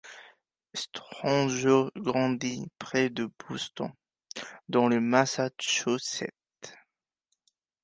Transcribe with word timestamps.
Strangio 0.73 1.91
grandit 1.95 2.71
près 2.79 3.11
de 3.11 3.29
Boston, 3.47 3.93
dans 4.67 4.87
le 4.87 4.99
Massachusetts. 4.99 6.33